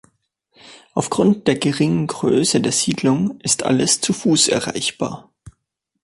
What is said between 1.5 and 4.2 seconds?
geringen Größe der Siedlung ist alles zu